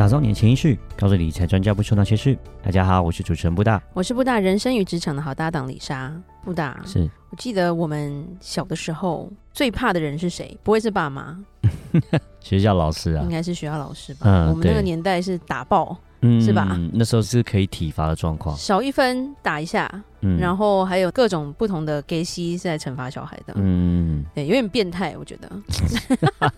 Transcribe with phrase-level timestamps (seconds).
[0.00, 2.34] 打造你的潜意识，告诉理财专家不说那些事。
[2.62, 6.10] 大家好，我是主持人布大，我是布大人生与职场的好搭档李莎。
[6.42, 10.56] 布大，是我记得我们小的时候最怕的人是谁？
[10.62, 11.38] 不会是爸妈？
[12.40, 14.20] 学校老师啊，应该是学校老师吧？
[14.24, 15.94] 嗯，我们那个年代是打爆。
[16.22, 16.80] 嗯，是吧？
[16.94, 25.50] 那时候是可以体罚的状况，少一分打一下，嗯，然后还有各种不同的给息是在惩罚小孩的，嗯，对，有点变态，我觉得。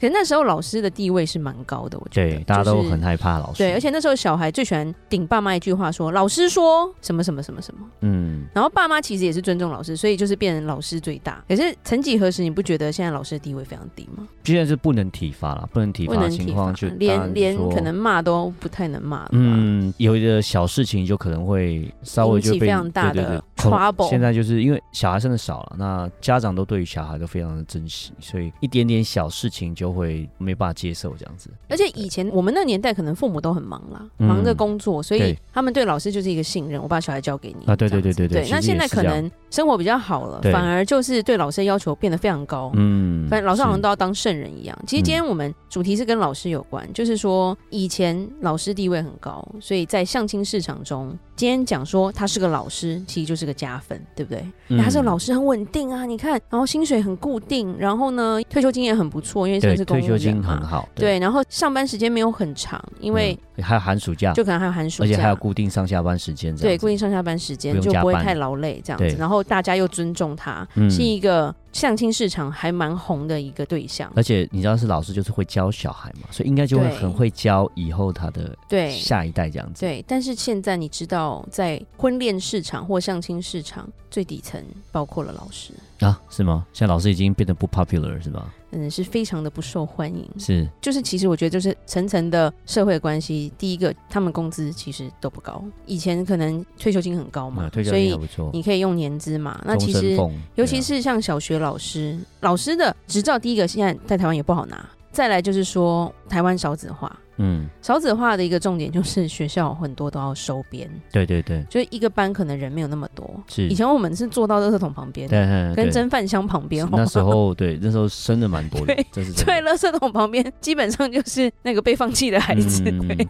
[0.00, 11.42] 可是那时候老师的地位是蛮高的，我觉得，对，大家都很害怕老师，对，而且那时候小孩最喜欢顶爸妈一句话说，老师说什么什么什么什么，嗯，然后爸妈其实也是尊重老师，所以就是变成老师最大。
[11.48, 14.26] 可是曾几何时，你不觉得现在老师的地位非常低吗？
[14.44, 19.28] 现在是不能体罚了，不能体罚的情况就连连可能骂都不太能骂了。
[19.32, 24.08] 嗯，有一个小事情就可能会稍微就被常大的 trouble。
[24.08, 31.50] 现在就是因为小孩生的少了，那家长都对于小孩都非常的珍惜，所以一点点小事情就会没办法接受这样子。
[31.68, 37.74] 而且以前我们那年代可能父母都很忙啦，忙着工作，所以他们对老师就是一个信任，我把小孩交给你啊。
[37.74, 38.42] 对对对对对。
[38.42, 42.70] 对，那现在可能生活比较好了，反而就是对老师的要求变得非常高。
[42.74, 44.76] 嗯，反正老师好像都要当圣人一样。
[44.86, 54.44] 其实今天我们主题是跟老师有关，就是说以前老师地位很高，所以在相亲市场中，今天讲说他是个老师，其实就是个加分，对不对？
[54.68, 71.54] 嗯、他这个老师很稳定啊，你看，然后薪水很固定，然后呢，退休金也很不错，因为算是公务员，退休金很好，对，对，然后上班时间没有很长，因为、嗯、还有寒暑假，就可能还有寒暑假，而且还有固定上下班时间，对，固定上下班时间就不会太劳累这样子，然后大家又尊重他，嗯、是一个。
[71.74, 78.90] 相亲市场还蛮红的一个对象，而且你知道是老师就是会教小孩嘛，所以应该就会很会教以后他的对。
[78.92, 79.80] 下一代这样子。
[79.80, 86.20] 对，但是现在你知道，在婚恋市场或相亲市场最底层包括了老师啊？
[86.28, 86.66] 是吗？
[86.72, 88.52] 现在老师已经变得不 popular 是吧？
[88.72, 90.28] 嗯，是非常的不受欢迎。
[90.38, 93.52] 是，就是其实我觉得就是层层的社会关系。
[93.56, 95.64] 第一个，他们工资其实都不高。
[95.86, 99.60] 以前可能退休金很高嘛，退休金还不错，所以你可以用年资嘛。
[99.64, 100.16] 那其实，
[100.56, 104.84] 尤其是像小学老师，老师的执照，第一个现在在台湾也不好拿。
[105.12, 107.16] 再来就是说，台湾少子化。
[107.36, 113.28] 嗯，少子化的一个重点就是学校很多都要收编，对对对，就是一个班可能人没有那么多。
[113.48, 116.86] 是以前我们是坐到垃圾桶旁边，对，跟蒸饭箱旁边。
[116.92, 122.82] 那时候对，那时候生的蛮多的， 对，坐在垃圾桶旁边，基本上就是那个被放弃的孩子，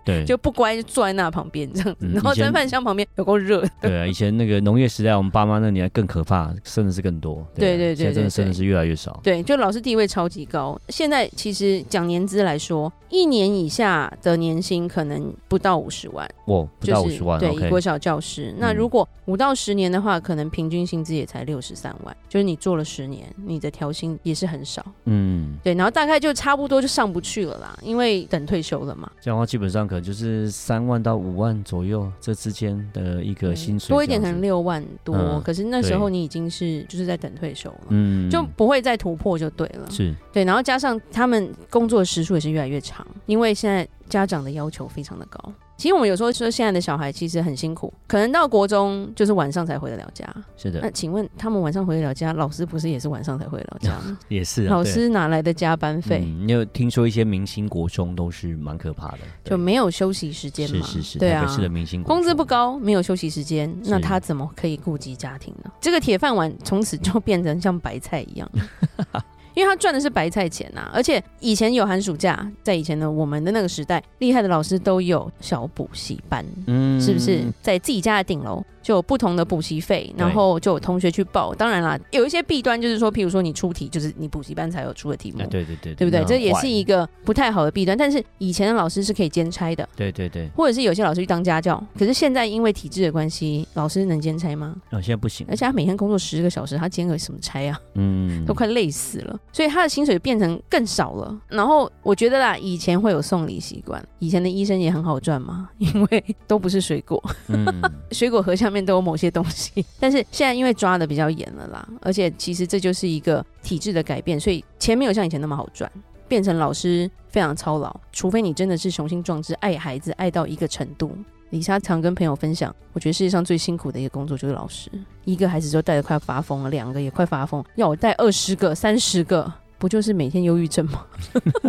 [0.04, 2.06] 对，就不乖就坐在那旁边这样子。
[2.12, 3.64] 然后蒸饭箱旁边有够热。
[3.80, 7.46] 对啊，以前那个农业时代，我们爸妈那年更可怕，生的是更多。
[7.54, 9.18] 对对对，现在真的生的是越来越少。
[9.22, 10.78] 对，就老师地位超级高。
[10.88, 14.84] 现在其实讲年资来说，一年以下的年薪。
[14.94, 18.54] 可能不到五十万，哦，不到五十万，对，一国小教师。
[18.58, 29.10] 那如果五到十年的话，可能平均薪资也才六十三万，就是你做了十年，你的调薪也是很少，嗯，对，然后大概就差不多就上不去了啦，因为等退休了嘛。
[29.20, 40.14] 这样的话，基本上可能就是三万到五万左右这之间的一个薪水，多一点可能六万多，可是那时候你已经是就是在等退休了，嗯，就不会再突破就对了，是。
[40.32, 43.88] 对，然后加上他们工作时数也是越来越长，因为现在。
[44.06, 45.52] 家长的要求非常的高。
[45.78, 50.24] 其实我们有时候说，现在的小孩其实很辛苦，可能到国中就是晚上才回得了家。
[50.58, 50.78] 是的。
[50.82, 54.18] 那请问他们晚上回得了家，老师不是也是晚上才回得了家吗？
[54.28, 54.66] 也是。
[54.66, 56.20] 老师哪来的加班费？
[56.20, 60.86] 你有听说一些明星国中都是蛮可怕的，就没有休息时间嘛？
[60.86, 61.18] 是是是。
[61.18, 61.46] 对啊。
[61.46, 65.70] 是的，明星工资不高，没有休息时间，那他怎么可以顾及家庭呢？
[65.80, 68.48] 这个铁饭碗从此就变成像白菜一样。
[69.54, 78.62] 因为他赚的是白菜钱呐、啊，而且以前有寒暑假，在以前的我们的那个时代，厉害的老师都有小补习班，嗯，是不是在自己家的顶楼？
[78.84, 81.54] 就有不同的补习费，然后就有同学去报。
[81.54, 85.38] 当然啦，有一些弊端，就是说，譬如说你出题，就是你补习班才有出的题目。
[85.46, 86.22] 对对对，对不对？
[86.26, 87.96] 这也是一个不太好的弊端。
[87.96, 89.88] 但是以前的老师是可以兼差的。
[89.96, 90.48] 对对对。
[90.54, 94.76] 或者是有些老师去当家教，可是现在因为体制的关系，老师能兼差吗？
[94.90, 95.46] 哦，现在不行。
[95.48, 97.80] 而且他每天工作十个小时，他兼个什么差啊？
[97.94, 99.38] 嗯，都快累死了。
[99.52, 101.40] 所以他的薪水变成更少了。
[101.48, 107.66] 然后我觉得啦，以前会有送礼习惯，以前的医生也很好赚嘛，因为都不是水果，嗯、
[108.12, 109.86] 水果盒下面面都有某些东西。
[110.00, 115.90] 但是现在因为抓的比较严了啦，而且其实这就是一个体制的改变，所以钱没有像以前那么好赚，
[116.26, 121.16] 变成老师非常操劳，除非你真的是雄心壮志，爱孩子爱到一个程度。
[121.50, 124.90] 李莎常跟朋友分享，我觉得世界上最辛苦的一个工作就是老师，
[125.24, 131.04] 一个孩子就带的快发疯了，两个也快发疯，要我带二十个、三十个，不就是每天忧郁症吗？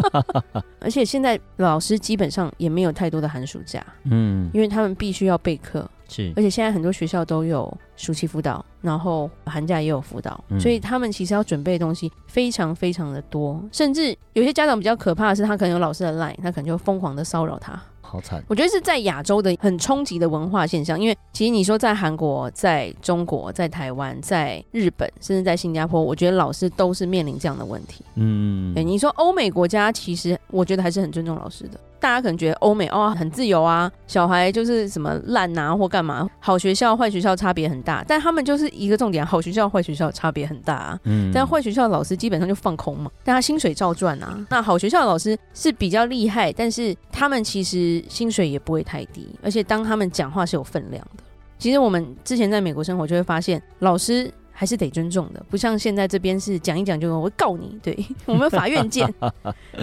[0.80, 5.90] 而且现在老师基本上也没有太多的寒暑假，嗯，因为他们必须要备课。
[6.08, 17.82] 是，而且现在很多学校都有暑期辅导，然后寒假也有辅导，嗯、所以他们其实要准备的东西非常非常的多，甚至有些家长比较可怕的是，他可能有老师的 line，他可能就疯狂的骚扰他。
[18.06, 18.44] 好惨！
[18.48, 28.06] 我觉得是在亚洲的很冲击的文化现象，因为其实你说在韩国、在中国、在台湾、在日本，甚至在新加坡，我觉得老师都是面临这样的问题。
[28.16, 31.80] 嗯，对，你说欧美国家，其实我觉得还是很尊重老师的。
[32.06, 41.00] 大家可能觉得欧美哦很自由啊，小孩就是什么烂啊或干嘛，好学校坏学校差别很大，但他们就是一个重点，好学校坏学校差别很大啊。
[41.06, 44.46] 嗯，但坏学校的老师基本上就放空嘛，但他薪水照赚啊。
[44.52, 51.24] 那好学校的老师是比较厉害，但是他们其实薪水也不会太低，而且当他们讲话是有分量的。
[51.58, 54.32] 其实我们之前在美国生活就会发现，老师。
[54.58, 57.94] 还是得尊重的，不像现在这边是讲一讲就我会告你，对，
[58.26, 59.14] 我们法院见。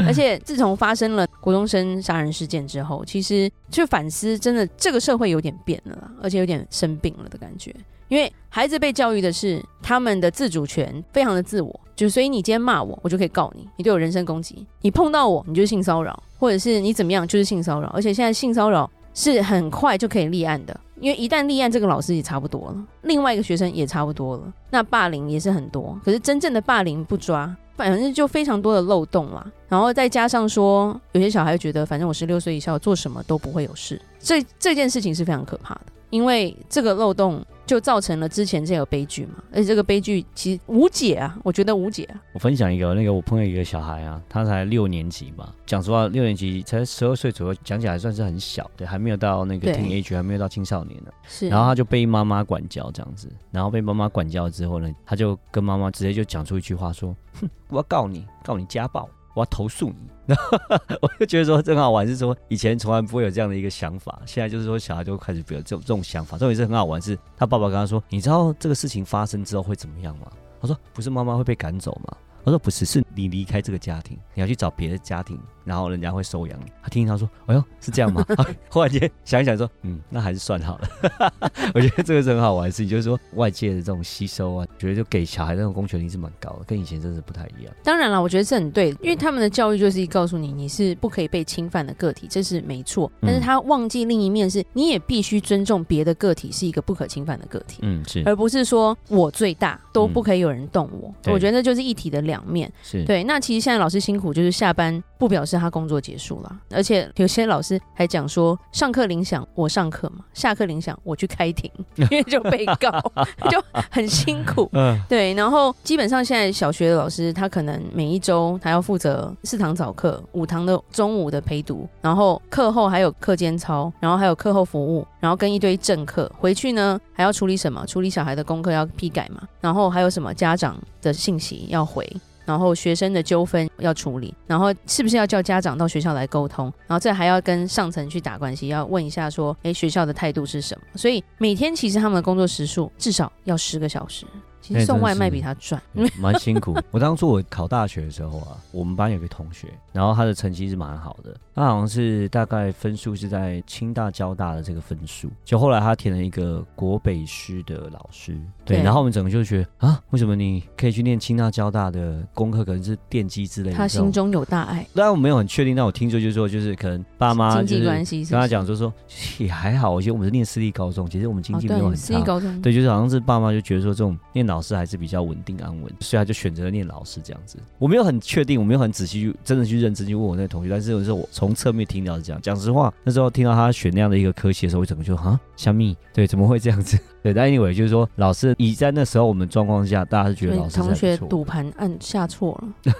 [0.07, 7.75] 而且自从发生了国中生杀人事件之后，其实就反思，真的这个社会有点变了，而且有点生病了的感觉。
[8.09, 20.79] 因为孩子被教育的是他们的自主权非常的自我，就所以你今天骂我，我就可以告你，你对我人身攻击，你碰到我，你就是性骚扰，或者是你怎么样就是性骚扰，而且现在性骚扰是很快就可以立案的。
[21.03, 26.01] 因为一旦立案，这个老师也差不多了，另外一个学生也差不多了，那霸凌也是很多。
[26.05, 29.45] 可是真正的霸凌不抓，反正就非常多的漏洞啦。
[29.69, 35.87] 然后再加上说，有些小孩觉得，反正我十六岁以下做什么都不会有事，这这件事情是非常可怕的。
[36.11, 37.45] 因为这个漏洞。
[37.65, 42.21] 就造成了之前这个悲剧嘛，而且这个悲剧其实无解啊，我觉得无解啊。
[42.33, 51.11] 我分享一个，那个我朋友一个小孩啊，他才六年级吧，讲实话，六年级才十二岁左右，讲起来算是很小，对，还没有到那个 teenage，还没有到青少年呢。
[51.27, 60.59] 是，然后他就被妈妈管教这样子，然后被妈妈管教之后呢，他就跟妈妈直接就讲出一句话说：“哼，我要告你，告你家暴。”我要投诉你，然 后
[61.01, 66.37] 我就觉得说真好玩，是说以前从来不会有这样的一个想法，现在就是说小孩就开始有这种这种想法。
[66.37, 70.27] 这种也是很好玩，是他爸爸跟他说：“你知道这个事情发生之后会怎么样吗？”
[70.61, 76.73] 他说：“不是妈妈会被赶走吗？”他说：“不是，是你离开这个家庭，你要去找别的家庭。”然后人家会收养你。
[76.83, 78.25] 他听他说：“哎呦，是这样吗？”
[78.69, 80.89] 忽然间想一想说：“嗯，那还是算好了。
[81.75, 87.75] ”我觉得这个是很好玩的事情，就是说外界的这种吸收啊，觉得就给小孩那种公权力是蛮高的，跟以前真是不太一样。
[87.83, 93.11] 当然了，我觉得是很对，因为他们的教育就是告诉你，你是不可以被侵犯的个体，这是没错。
[93.21, 97.79] 但是他忘记另一面是，你也必须尊重别的个体是一个不可侵犯的个体。
[97.83, 101.13] 嗯，是，而不是说我最大都不可以有人动我。
[101.25, 102.71] 嗯、我觉得这就是一体的两面。
[102.83, 103.23] 是对。
[103.25, 106.61] 那其实现在老师辛苦，就是下班不表示他工作结束了。
[106.71, 112.91] 而且有些老师还讲说，上课铃响我上课嘛，下课铃响我去开庭，因为就被告
[113.51, 114.69] 就很辛苦。
[114.73, 115.35] 嗯，对。
[115.35, 127.85] 然后基本上现在小学的老师，他可能每一周他要负责四堂早课、五堂的中午的陪读，然后课后还有课间操，然后还有课后服务，然后跟一堆政课回去呢，还要处理什么？
[127.87, 132.09] 处理小孩的功课要批改嘛，然后还有什么家长的信息要回。
[132.45, 136.73] 然后学生的纠纷要处理，然后是不是要叫家长到学校来沟通？
[136.87, 140.99] 然后这还要跟上层去打关系，要问一下说，诶，学校的态度是什么？
[140.99, 144.27] 所以每天其实他们的工作时数至少要十个小时。
[144.63, 145.83] 其实送外卖比他赚，
[146.19, 146.79] 蛮、欸、辛苦。
[146.93, 155.29] 我当初我考大学的时候啊，我们班有个同学，然后他的成绩是蛮好的，他好像是大概分数是在清大、交大的这个分数。
[155.45, 163.77] 就后来他填了一个国北师的老师，对，对然后我们整个就觉得啊，为什么你可以去念清大、交大的功课可能是电机之类的？
[163.77, 164.87] 他心中有大爱。
[164.95, 168.93] 当然我没有很确定，但我听说就是说，就是可能爸妈经济关系跟他讲，就说
[169.39, 169.91] 也还好。
[169.91, 172.03] 我觉得我们是念私立高中，其实我们经济没有很差。
[172.03, 174.52] 哦、私立高中对，就是好像是爸妈就觉得说这种念。
[174.53, 177.59] 老师还是比较稳定安稳，所以他就选择了念老师这样子。
[177.79, 182.41] 我没有很确定，我没有很仔细去真的去认真去问我那个同学，但是有时候我从侧面听到是这样。
[182.43, 186.99] 讲实话，那时候听到他选那样的一个科系的时候，我整个就啊，小蜜，对，怎么会这样子？
[187.23, 192.93] 对，但 anyway 就是说，老师以在那时候我们状况下，大家是觉得老师同学赌盘按下错了。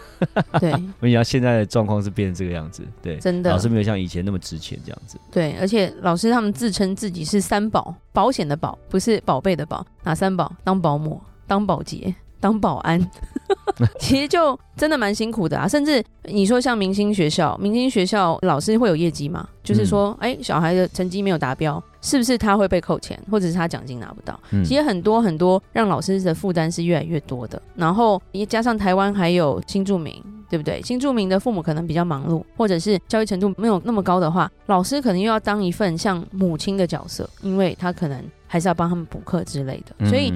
[0.61, 5.19] 对，我讲现在的状况是变成这个样子，对，真的老师没有像以前那么值钱这样子。
[5.31, 10.53] 对，而且老师他们自称自己是三宝，保险的保，不是宝贝的宝，哪三宝？
[10.63, 11.21] 当保姆。
[11.45, 13.01] 当保洁、当保安，
[14.01, 15.69] 其实就真的蛮辛苦的啊。
[15.69, 19.49] 甚至你说像明星学校，明星学校老师会有业绩吗？
[19.63, 24.39] 就是说，哎、嗯，小孩的成绩没有达标，是不是他会被扣钱，或者是他奖金拿不到？
[24.51, 27.63] 嗯、其实很多很多让老师的负担是越来越多的。
[27.77, 30.21] 然后也加上台湾还有新住民，
[30.51, 30.83] 对不对？
[30.83, 40.09] 新住民的父母可能比较忙碌，或者是教育程度没有那么高的话，老师可能又要当一份像母亲的角色，因为他可能还是要帮他们补课之类的。
[40.09, 40.33] 所以。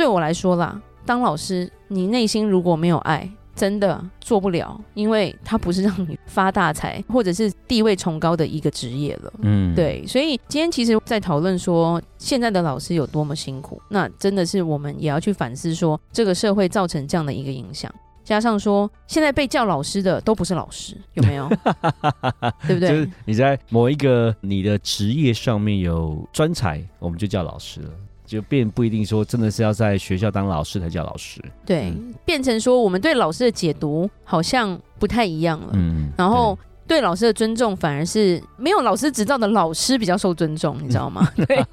[0.00, 9.32] 对我来说啦，当老师，你内心如果没有爱，真的做不了，因为他不是让你发大财或者是地位崇高的一个职业了。
[9.40, 17.92] 嗯，对，所以今天其实，在讨论说现在的老师有多么辛苦，那真的是我们也要去反思说，这个社会造成这样的一个影响。
[18.22, 21.48] 加上说，现在被叫老师的都不是老师，有没有？
[22.68, 22.88] 对不对？
[22.88, 27.90] 就是你在某一个你的职业上面有专才，我们就叫老师了，
[28.30, 31.42] 就变不一定说真的是要在学校当老师才叫老师。
[31.66, 35.70] 对，嗯、变成说我们对老师的解读好像不太一样了。
[35.74, 36.56] 嗯，然后。
[36.86, 41.24] 对老师的尊重，反而是没有老师执照的老师比较受尊重，你知道吗？
[41.46, 41.64] 对，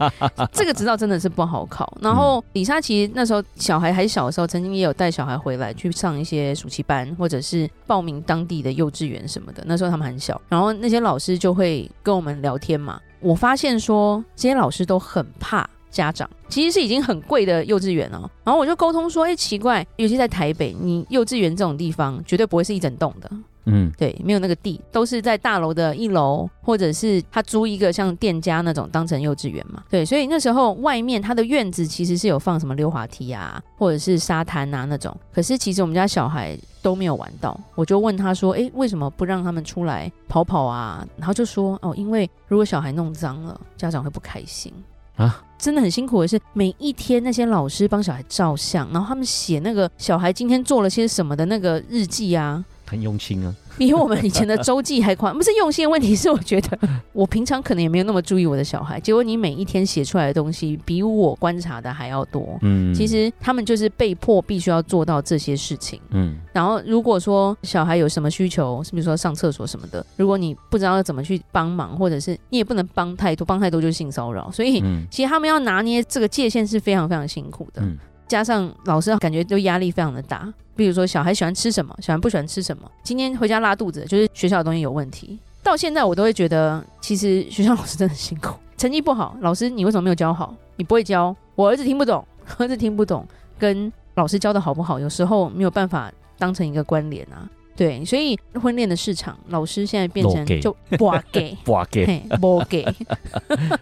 [0.54, 1.92] 这个执照真的是不好考。
[2.00, 9.64] 然后李莎其实那时候小孩还小的时候，曾经也有带小孩回来去上一些暑期班，或者是报名当地的幼稚园什么的。
[9.66, 13.02] 那时候他们很小，然后那些老师就会跟我们聊天嘛。
[13.20, 18.30] 我发现说这些老师都很怕家长，其实是已经很贵的幼稚园哦。
[18.44, 23.30] 然后我就沟通说，哎，奇怪，尤其在台北，你幼稚园这种地方绝对不会是一整栋的。
[23.70, 29.84] 嗯，对，没有那个地，都是在大楼的一楼，或者是他租一个像店家那种当成幼稚园嘛。
[29.90, 35.14] 对，所以那时候外面他的院子其实是有放什么溜滑梯啊，或者是沙滩啊那种。
[35.34, 44.72] 可是其实我们家小孩都没有玩到，我就问他说：“诶，为什么不让他们出来跑跑啊？”然后就说：“哦，因为如果小孩弄脏了，家长会不开心
[45.18, 52.64] 啊。”真的很辛苦的是，每一天那些老师帮小孩照相，然后他们写那个小孩今天做了些什么的那个日记啊。
[52.88, 55.36] 很用心啊， 比我们以前的周记还宽。
[55.38, 56.80] 不是用心的问题，是我觉得
[57.14, 62.58] 我平常可能也没有那么注意我的小孩，结果你每一天写出来的东西比我观察的还要多。
[62.62, 66.00] 嗯，其实他们就是被迫必须要做到这些事情。
[66.12, 74.50] 嗯，然后如果说小孩有什么需求，是比如说上厕所什么的，如果你不知道要怎么去帮忙，或者是你也不能帮太多，帮太多就是性骚扰。
[74.52, 77.82] 所以，其实他们要拿捏这个界限是非常非常辛苦的。
[77.82, 80.52] 嗯，加上老师感觉都压力非常的大。
[80.78, 82.90] 比如说，小孩喜欢吃什么，小孩不喜欢吃什么。
[83.02, 85.38] 今天回家拉肚子，就是学校的东西有问题。
[85.64, 88.56] 到现在我都会觉得，其实学校老师真的很辛苦。
[88.78, 90.56] 成绩不好，老师你为什么没有教好？
[90.76, 92.24] 你不会教，我儿子听不懂，
[92.60, 93.26] 儿子听不懂，
[93.58, 97.50] 跟老师教的好不好，有时候没有办法当成一个关联啊。
[97.76, 102.86] 对，所以婚恋的市场，老师现在变成就不给，不给，不给，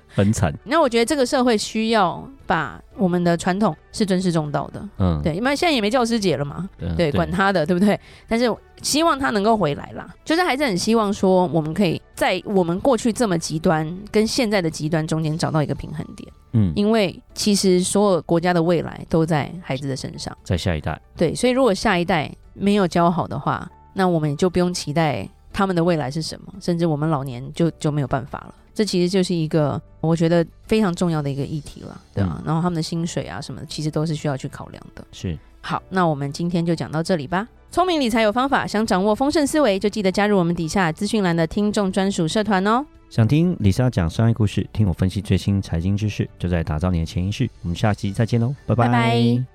[0.08, 0.54] 很惨。
[0.66, 8.00] 那我觉得这个社会需要把我们的传统是尊师重道的，嗯，对，因为现在也没教师节了嘛，对，管他的，对不对？
[8.28, 28.54] 但是希望他能够回来啦，就是还是很希望说，我们可以在我们过去这么极端跟现在的极端中间找到一个平衡点，嗯，因为其实所有国家的未来都在孩子的身上，在下一代，对，所以如果下一代没有教好的话，那我们也就不用期待他们的未来是什么，甚至我们老年就就没有办法了。
[28.75, 32.36] 这其实就是一个我觉得非常重要的一个议题了，对吧？
[32.39, 35.03] 嗯、然后他们的薪水啊什么的，其实都是需要去考量的。
[35.12, 35.36] 是。
[35.62, 37.48] 好，那我们今天就讲到这里吧。
[37.72, 42.86] 聪明理财有方法，想掌握丰盛思维，就记得加入我们底下资讯栏的听众专属社团哦。
[43.10, 47.50] 想听李莎讲商业故事，听我分析最新财经知识，就在打造你的潜意识。
[47.63, 48.88] 我们下期再见喽，拜拜。
[48.88, 49.54] 拜拜。